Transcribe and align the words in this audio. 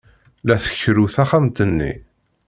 La 0.47 0.55
tkerru 0.63 1.05
taxxamt-nni. 1.15 1.93